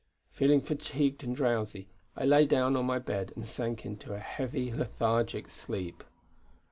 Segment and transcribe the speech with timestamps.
[0.31, 4.71] Feeling fatigued and drowsy I lay down on my bed and sank into a heavy,
[4.73, 6.03] lethargic sleep.